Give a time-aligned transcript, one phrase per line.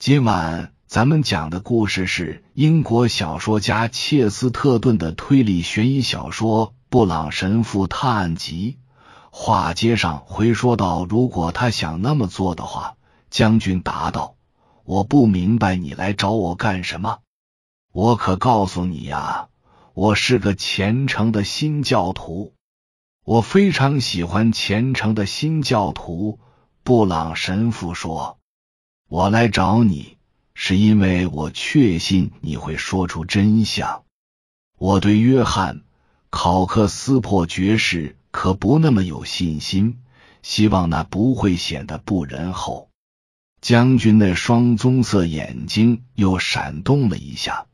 [0.00, 8.78] 今晚咱们讲的故事是英国小说家切斯特顿的推理悬疑小说《布朗神父探案集》。
[9.30, 12.96] 话接上回说到，如果他想那么做的话，
[13.28, 14.36] 将军答道
[14.84, 17.18] ：“我不明白你来找我干什么。
[17.92, 19.48] 我可告诉你呀，
[19.92, 22.54] 我是个虔诚的新教徒，
[23.22, 26.40] 我非常喜欢虔诚的新教徒。”
[26.82, 28.39] 布朗神父说。
[29.10, 30.16] 我来找你，
[30.54, 34.04] 是因为我确信你会说出真相。
[34.78, 35.78] 我对约翰·
[36.30, 39.98] 考克斯珀爵士可不那么有信心，
[40.44, 42.88] 希望那不会显得不仁厚。
[43.60, 47.66] 将军那双棕色眼睛又闪动了一下，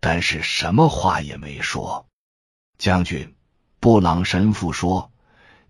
[0.00, 2.06] 但是什么话也没说。
[2.78, 3.34] 将军，
[3.78, 5.10] 布朗神父说：“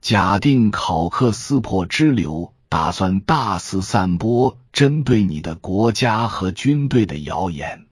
[0.01, 7.89] 假定考克斯珀支流。”打算大肆散播针对你的国家和军队的谣言。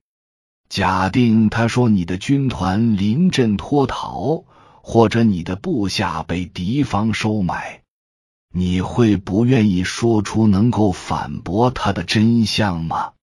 [0.68, 4.44] 假定他说你的军团临阵脱逃，
[4.82, 7.82] 或者你的部下被敌方收买，
[8.54, 13.14] 你会不愿意说出能够反驳他的真相吗？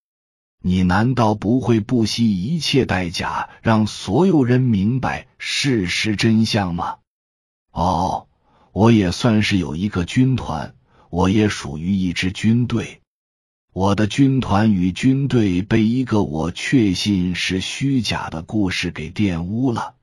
[0.61, 6.97] 你难道不会不惜一切代价让所有人明白事实真相吗？
[7.71, 8.27] 哦，
[8.73, 10.75] 我也算是有一个军团。
[11.09, 13.02] 我也属于一支军队，
[13.73, 19.95] 我的军团与军队被一个我确信是虚假的故事给玷污了，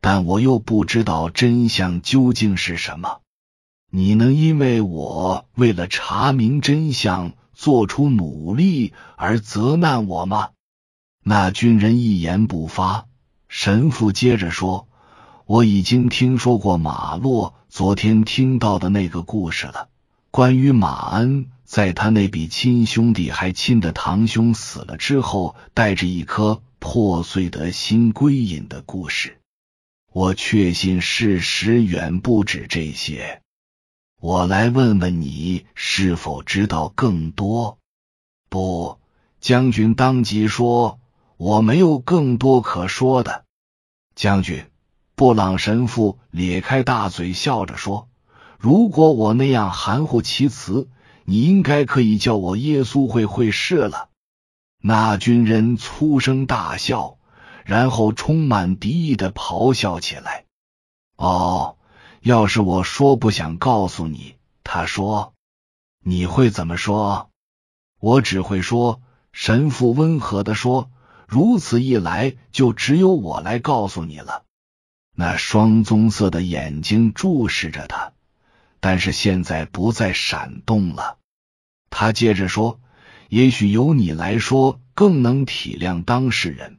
[0.00, 3.20] 但我又不知道真相究竟是什么。
[3.92, 10.48] 你能因为我为了查明真相做出努力而责难我吗？
[11.22, 13.06] 那军人一言不发。
[13.48, 14.88] 神父接着说
[15.46, 19.88] ：“我已经听说过马洛昨天听到的那个故事了。”
[20.32, 29.40] 关于马恩在他那比亲兄弟还亲的堂兄死了之后，带着一颗破碎的心归隐的故事，
[30.12, 33.42] 我确信事实远不止这些。
[34.20, 37.78] 我来问问你，是否知道更多？
[38.48, 38.98] 不，
[39.40, 41.00] 将军当即说
[41.36, 43.44] ：“我没有更多可说的。”
[44.14, 44.64] 将军，
[45.16, 48.08] 布朗神父咧开大嘴笑着说。
[48.56, 50.88] 如果我那样含糊其辞，
[51.26, 54.08] 你应该可以叫我耶稣会会士了。
[54.80, 57.18] 那军人粗声大笑，
[57.64, 60.44] 然后充满敌意的咆哮起来。
[61.16, 61.76] 哦，
[62.20, 65.34] 要是我说不想告诉你，他说，
[66.04, 67.30] 你会怎么说？
[67.98, 69.00] 我只会说，
[69.32, 70.90] 神父温和的说，
[71.26, 74.44] 如此一来，就只有我来告诉你了。
[75.12, 78.12] 那双棕色的眼睛注视着他。
[78.86, 81.18] 但是现在不再闪动了。
[81.90, 82.78] 他接着说
[83.28, 86.78] ：“也许由你来说更能体谅当事人，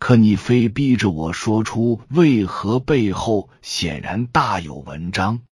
[0.00, 5.42] 可你非逼着我说出为何背后显然大有文章。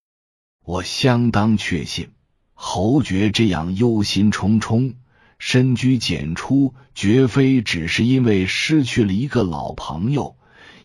[0.65, 2.11] 我相当确信，
[2.55, 4.94] 侯爵这样忧心忡忡、
[5.38, 10.34] 深居简出，绝非只是因为失去了一个老朋友，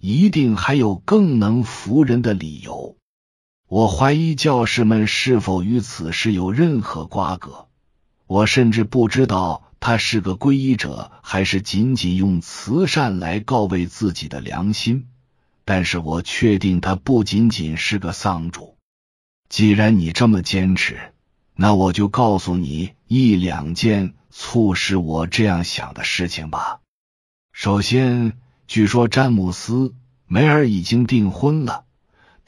[0.01, 2.95] 一定还有更能服人的理由。”
[3.69, 7.67] 我怀疑教士们是否与此事有任何瓜葛。
[8.25, 15.07] 我甚至不知道他是个皈依者，还是仅仅用慈善来告慰自己的良心。
[15.65, 18.75] 但是我确定他不仅仅是个丧主。
[19.49, 21.13] 既然你这么坚持，
[21.53, 26.79] 那我就告诉你一两件促使我这样想的事情吧。
[27.51, 28.33] 首先，
[28.65, 29.73] 据说詹姆斯·
[30.25, 31.85] 梅尔已经订婚了。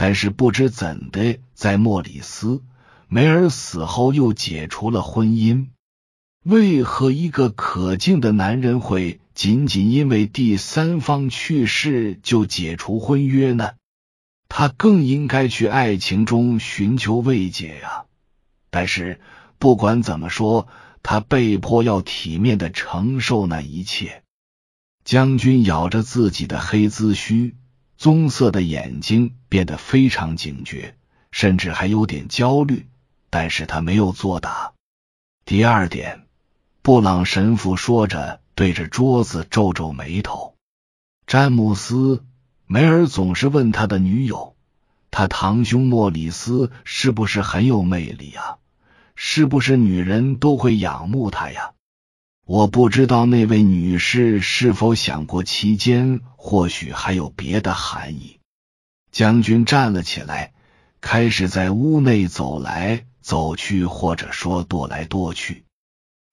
[0.01, 2.47] 但是不知怎的，在莫里斯·
[3.07, 5.67] 梅尔死后又解除了婚姻。
[6.43, 13.73] 为何一个可敬的男人会仅仅因为第三方去世就解除婚约呢？
[14.49, 18.05] 他更应该去爱情中寻求慰藉呀。
[18.71, 19.21] 但是
[19.59, 20.67] 不管怎么说，
[21.03, 24.23] 他被迫要体面的承受那一切。
[25.05, 27.55] 将军咬着自己的黑髭须。
[27.99, 30.95] 棕色的眼睛变得非常警觉，
[31.29, 32.87] 甚至还有点焦虑，
[33.29, 34.71] 但是他没有作答。
[35.43, 36.21] 第二点，
[36.81, 40.55] 布朗神父说着，对着桌子皱皱眉头。
[41.27, 42.15] 詹姆斯·
[42.65, 44.55] 梅尔总是问他的女友
[45.11, 48.55] ：“他堂兄莫里斯是不是很有魅力啊？
[49.17, 51.73] 是不是女人都会仰慕他呀？”
[52.47, 58.39] 我不知道那位女士是否想过其间或许还有别的含义。
[59.11, 60.53] 将军站了起来，
[61.01, 65.65] 开始在屋内走来走去，或者说踱来踱去。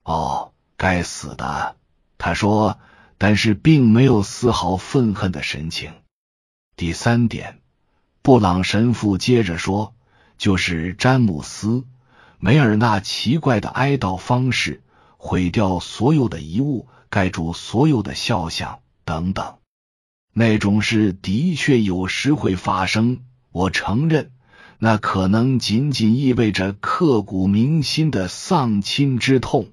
[0.04, 1.76] 哦，该死的，
[2.18, 2.78] 他说，
[3.18, 5.92] 但是并没有丝毫愤恨的神情。
[6.76, 7.60] 第三点，
[8.22, 9.94] 布朗神父接着说，
[10.38, 11.84] 就是詹姆斯
[12.38, 14.82] 梅尔那奇怪的哀悼方式，
[15.16, 19.57] 毁掉所有的遗物，盖住所有的肖像等等。
[20.38, 24.30] 那种事的确有时会发生，我承认，
[24.78, 29.72] 那可能仅仅意味着刻骨铭心的丧亲之痛。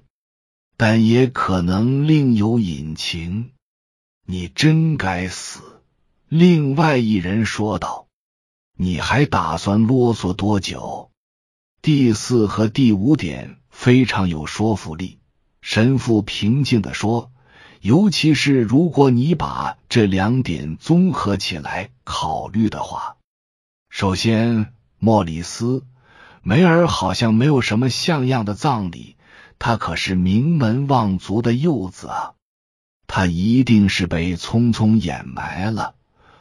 [0.76, 3.52] 但也可能另有隐情。
[4.26, 5.60] 你真该死！
[6.28, 8.08] 另外一人说道。
[8.76, 11.12] 你还打算啰嗦多久？
[11.80, 15.20] 第四和第五点非常有说服力。
[15.60, 17.30] 神父平静的说，
[17.86, 23.16] 尤其是如果你把这两点综合起来考虑的话。
[23.88, 25.84] 首先，莫里斯
[26.42, 29.14] 梅尔好像没有什么像样的葬礼。
[29.60, 32.34] 他可是名门望族的幼子啊，
[33.06, 35.94] 他一定是被匆匆掩埋了，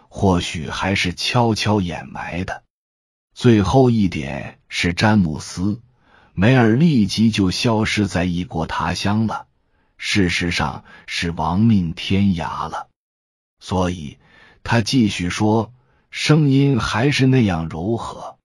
[0.09, 2.63] 或许还是悄悄掩埋的。
[3.36, 5.80] 最后一点是詹姆斯
[6.33, 9.45] 梅尔立即就消失在异国他乡了，
[9.97, 12.88] 事实上是亡命天涯了。
[13.59, 14.18] 所以
[14.63, 15.71] 他继续说，
[16.12, 18.38] 声音还是那样柔和。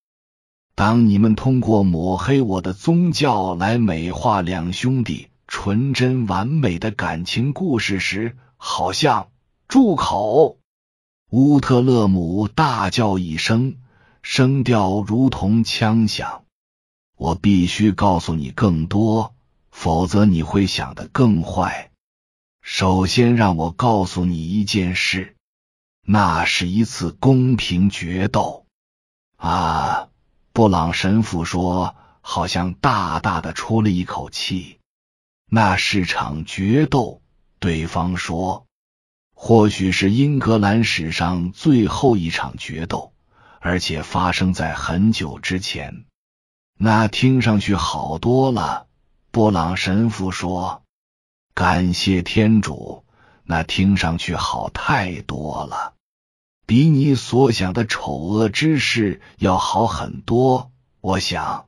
[0.74, 9.30] 当你们通过抹黑我的宗教来美化两兄弟纯真完美的感情故事时，好像
[9.68, 10.58] 住口！
[11.30, 13.76] 乌特勒姆大叫一声，
[14.22, 16.44] 声调如同枪响。
[17.16, 19.34] 我必须告诉你更多，
[19.80, 21.90] 否则你会想得更坏。
[22.60, 25.36] 首先，让我告诉你一件事，
[26.02, 28.66] 那是一次公平决斗
[29.38, 30.08] 啊！
[30.52, 34.78] 布朗神父说：“好像大大的出了一口气。
[35.50, 37.22] 那是场决斗。”
[37.58, 38.66] 对方说
[39.32, 43.14] ：“或许是英格兰史上最后一场决斗，
[43.60, 46.04] 而且发生在很久之前。”
[46.76, 48.88] 那听上去好多了。
[49.32, 50.82] 布朗神父说
[51.54, 53.04] ：“感谢天主，
[53.44, 55.94] 那听上去好太多了。”
[56.66, 61.66] 比你所想的丑恶之事要好很多，我想。”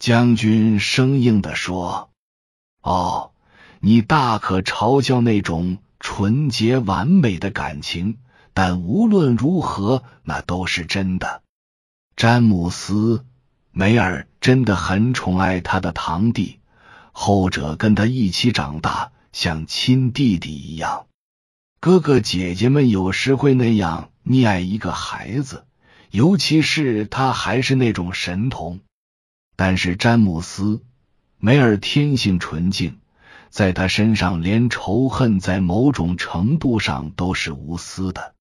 [0.00, 2.10] 将军生硬的说。
[2.82, 3.30] “哦，
[3.78, 8.18] 你大可嘲笑那种纯洁完美的感情，
[8.52, 11.42] 但无论如何，那都是真的。
[12.16, 13.24] 詹姆斯
[13.70, 16.59] 梅尔真的很宠爱他的堂弟，
[17.12, 21.06] 后者跟他一起长大，像亲弟弟一样。
[21.80, 25.64] 哥哥姐姐们有时会那样。”溺爱一个孩子，
[26.10, 28.80] 尤其是他还是那种神童。
[29.56, 30.82] 但是詹姆斯
[31.38, 32.98] 梅尔天性纯净，
[33.48, 38.34] 在他身上连仇恨在某种程度上都是无私的。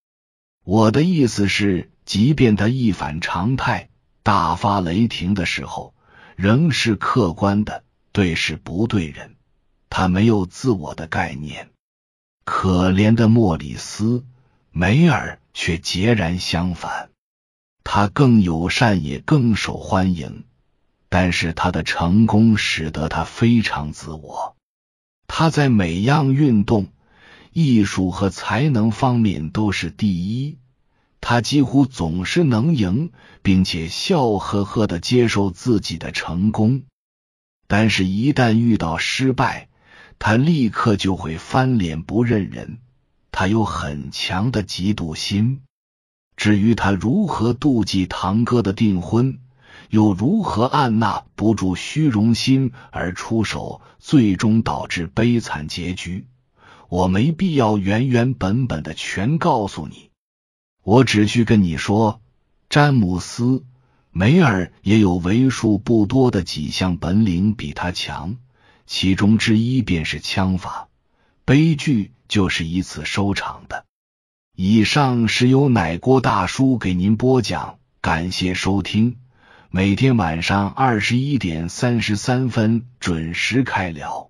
[0.66, 3.90] 我的意思是，即便他一反常态、
[4.22, 5.96] 大发雷霆的时候，
[6.36, 9.36] 仍是客观的，对事不对人。
[9.90, 11.70] 他没有自我的概念。
[12.44, 14.26] 可怜的莫里斯
[14.72, 15.40] 梅尔。
[15.52, 17.10] 却截然相反，
[17.84, 20.46] 他更友善也更受欢迎，
[21.10, 24.56] 但是他的成功使得他非常自我。
[25.28, 26.88] 他在每样运动、
[27.52, 30.60] 艺术和才能方面都是第一，
[31.20, 33.12] 他几乎总是能赢，
[33.42, 36.84] 并且笑呵呵的接受自己的成功。
[37.72, 39.70] 但是，一旦遇到失败，
[40.18, 42.80] 他立刻就会翻脸不认人。
[43.32, 45.62] 他有很强的嫉妒心。
[46.36, 49.38] 至于他如何妒忌堂哥的订婚，
[49.92, 56.26] 又如何按捺不住虚荣心而出手，最终导致悲惨结局，
[56.88, 60.10] 我没必要原原本本的全告诉你。
[60.82, 62.20] 我只需跟你说，
[62.68, 63.64] 詹姆斯
[64.12, 68.38] 梅尔也有为数不多的几项本领比他强，
[68.86, 70.88] 其中之一便是枪法。
[71.46, 72.12] 悲剧。
[72.30, 73.86] 就是以此收场的。
[74.56, 79.18] 以上是由奶锅大叔给您播讲，感谢收听。
[79.72, 84.29] 每天晚上二十一点三十三分准时开聊。